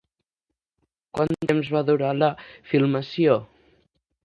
Quant 1.17 1.35
temps 1.51 1.69
va 1.77 1.83
durar 1.91 2.15
la 2.23 2.31
filmació? 2.73 3.39